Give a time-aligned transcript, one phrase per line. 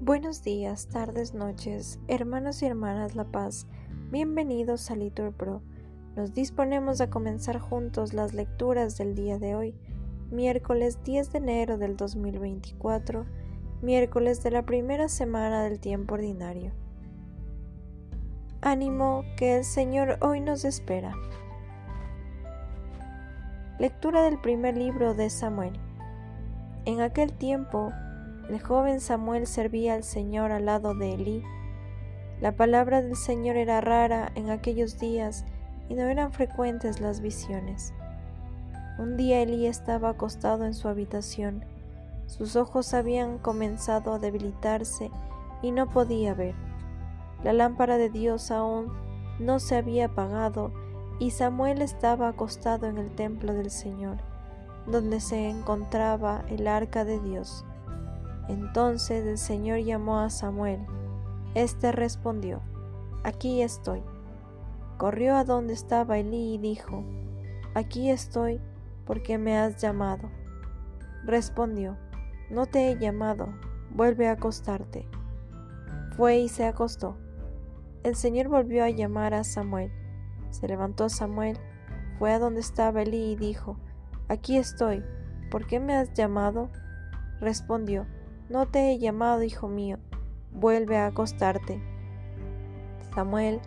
[0.00, 3.66] Buenos días, tardes, noches, hermanos y hermanas La Paz,
[4.10, 5.60] bienvenidos a Litur Pro.
[6.16, 9.74] Nos disponemos a comenzar juntos las lecturas del día de hoy,
[10.30, 13.26] miércoles 10 de enero del 2024,
[13.82, 16.72] miércoles de la primera semana del tiempo ordinario.
[18.62, 21.14] Ánimo que el Señor hoy nos espera.
[23.78, 25.78] Lectura del primer libro de Samuel.
[26.88, 27.92] En aquel tiempo,
[28.48, 31.42] el joven Samuel servía al Señor al lado de Elí.
[32.40, 35.44] La palabra del Señor era rara en aquellos días
[35.90, 37.92] y no eran frecuentes las visiones.
[38.98, 41.62] Un día Elí estaba acostado en su habitación.
[42.24, 45.10] Sus ojos habían comenzado a debilitarse
[45.60, 46.54] y no podía ver.
[47.44, 48.90] La lámpara de Dios aún
[49.38, 50.72] no se había apagado
[51.18, 54.16] y Samuel estaba acostado en el templo del Señor,
[54.90, 57.64] donde se encontraba el arca de Dios.
[58.48, 60.80] Entonces el Señor llamó a Samuel.
[61.54, 62.62] Este respondió,
[63.24, 64.02] Aquí estoy.
[64.96, 67.04] Corrió a donde estaba Elí y dijo,
[67.74, 68.60] Aquí estoy
[69.06, 70.30] porque me has llamado.
[71.24, 71.96] Respondió,
[72.50, 73.48] No te he llamado,
[73.90, 75.06] vuelve a acostarte.
[76.16, 77.16] Fue y se acostó.
[78.02, 79.92] El Señor volvió a llamar a Samuel.
[80.50, 81.58] Se levantó Samuel,
[82.18, 83.76] fue a donde estaba Elí y dijo,
[84.28, 85.02] Aquí estoy,
[85.50, 86.68] ¿por qué me has llamado?
[87.40, 88.06] Respondió,
[88.50, 89.98] no te he llamado, hijo mío,
[90.52, 91.82] vuelve a acostarte.
[93.14, 93.60] Samuel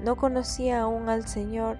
[0.00, 1.78] no conocía aún al Señor,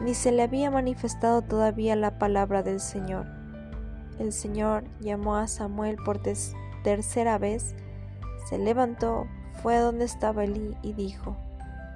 [0.00, 3.26] ni se le había manifestado todavía la palabra del Señor.
[4.18, 6.20] El Señor llamó a Samuel por
[6.82, 7.76] tercera vez,
[8.48, 9.28] se levantó,
[9.62, 11.36] fue a donde estaba Elí y dijo,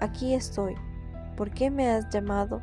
[0.01, 0.77] Aquí estoy,
[1.37, 2.63] ¿por qué me has llamado?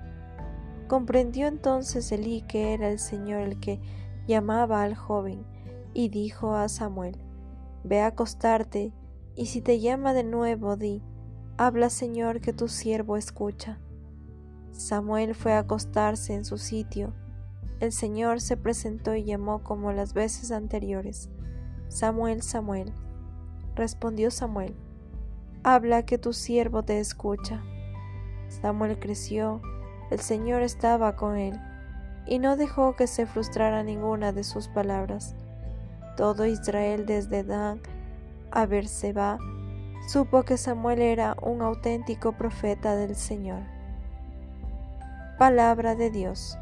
[0.89, 3.79] Comprendió entonces Elí que era el Señor el que
[4.27, 5.45] llamaba al joven,
[5.93, 7.15] y dijo a Samuel,
[7.83, 8.91] Ve a acostarte,
[9.35, 11.03] y si te llama de nuevo, di,
[11.57, 13.77] Habla Señor que tu siervo escucha.
[14.71, 17.13] Samuel fue a acostarse en su sitio.
[17.79, 21.29] El Señor se presentó y llamó como las veces anteriores,
[21.87, 22.93] Samuel, Samuel.
[23.75, 24.75] Respondió Samuel,
[25.61, 27.61] Habla que tu siervo te escucha.
[28.47, 29.61] Samuel creció,
[30.09, 31.59] el Señor estaba con él,
[32.25, 35.35] y no dejó que se frustrara ninguna de sus palabras
[36.19, 37.79] todo Israel desde Dan
[38.51, 39.37] a Berseba
[40.05, 43.61] supo que Samuel era un auténtico profeta del Señor.
[45.37, 46.57] Palabra de Dios.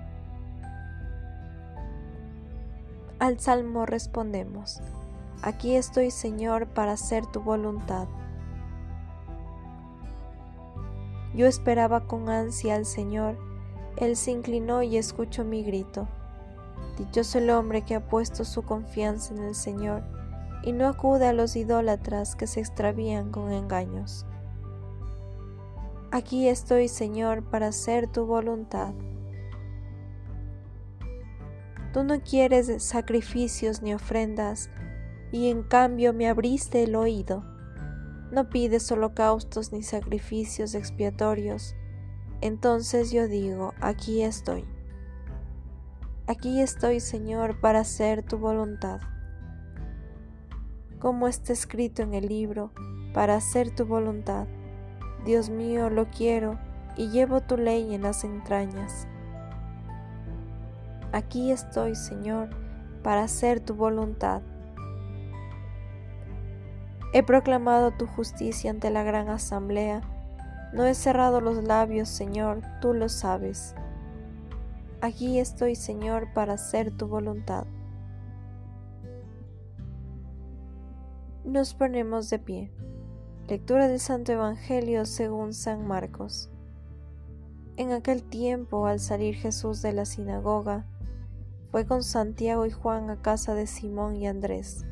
[3.17, 4.79] Al salmo respondemos,
[5.41, 8.07] Aquí estoy Señor para hacer tu voluntad.
[11.37, 13.37] Yo esperaba con ansia al Señor,
[13.95, 16.07] Él se inclinó y escuchó mi grito.
[16.97, 20.01] Dichoso el hombre que ha puesto su confianza en el Señor
[20.63, 24.25] y no acude a los idólatras que se extravían con engaños.
[26.11, 28.95] Aquí estoy, Señor, para hacer tu voluntad.
[31.93, 34.71] Tú no quieres sacrificios ni ofrendas,
[35.31, 37.56] y en cambio me abriste el oído.
[38.31, 41.75] No pides holocaustos ni sacrificios expiatorios.
[42.41, 44.65] Entonces yo digo, aquí estoy.
[46.27, 48.99] Aquí estoy, Señor, para hacer tu voluntad.
[50.99, 52.71] Como está escrito en el libro,
[53.13, 54.45] para hacer tu voluntad.
[55.25, 56.59] Dios mío, lo quiero
[56.97, 59.07] y llevo tu ley en las entrañas.
[61.13, 62.49] Aquí estoy, Señor,
[63.03, 64.41] para hacer tu voluntad.
[67.13, 70.01] He proclamado tu justicia ante la gran asamblea.
[70.73, 73.75] No he cerrado los labios, Señor, tú lo sabes.
[74.99, 77.65] Aquí estoy, Señor, para hacer tu voluntad.
[81.45, 82.71] Nos ponemos de pie.
[83.47, 86.49] Lectura del Santo Evangelio según San Marcos.
[87.77, 90.85] En aquel tiempo, al salir Jesús de la sinagoga,
[91.71, 94.85] fue con Santiago y Juan a casa de Simón y Andrés.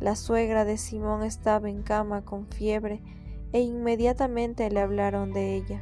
[0.00, 3.02] La suegra de Simón estaba en cama con fiebre
[3.52, 5.80] e inmediatamente le hablaron de ella.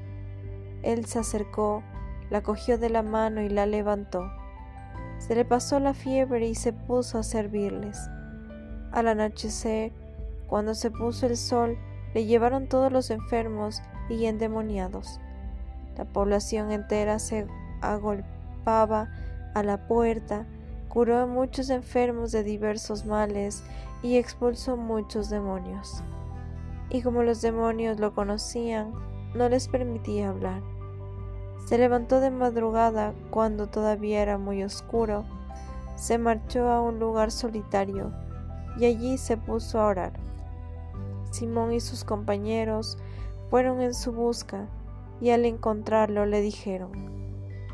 [0.82, 1.82] Él se acercó,
[2.30, 4.30] la cogió de la mano y la levantó.
[5.18, 8.08] Se le pasó la fiebre y se puso a servirles.
[8.92, 9.92] Al anochecer,
[10.46, 11.76] cuando se puso el sol,
[12.14, 15.20] le llevaron todos los enfermos y endemoniados.
[15.96, 17.46] La población entera se
[17.80, 19.10] agolpaba
[19.54, 20.46] a la puerta,
[20.94, 23.62] curó a muchos enfermos de diversos males
[24.02, 26.02] y expulsó muchos demonios.
[26.88, 28.94] Y como los demonios lo conocían,
[29.34, 30.62] no les permitía hablar
[31.64, 35.24] se levantó de madrugada cuando todavía era muy oscuro,
[35.96, 38.12] se marchó a un lugar solitario
[38.78, 40.12] y allí se puso a orar.
[41.30, 42.98] Simón y sus compañeros
[43.48, 44.66] fueron en su busca
[45.22, 46.92] y al encontrarlo le dijeron,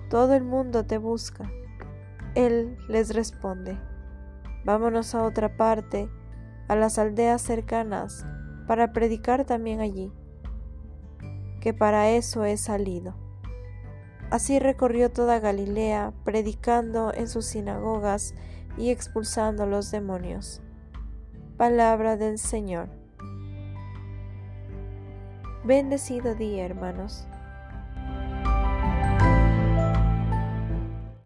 [0.08, 1.50] Todo el mundo te busca.
[2.34, 3.78] Él les responde,
[4.64, 6.08] Vámonos a otra parte,
[6.68, 8.26] a las aldeas cercanas,
[8.66, 10.12] para predicar también allí,
[11.60, 13.14] que para eso he salido.
[14.30, 18.34] Así recorrió toda Galilea, predicando en sus sinagogas
[18.76, 20.62] y expulsando los demonios.
[21.56, 22.88] Palabra del Señor.
[25.64, 27.26] Bendecido día, hermanos.